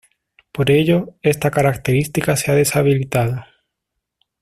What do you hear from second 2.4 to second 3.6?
ha deshabilitado.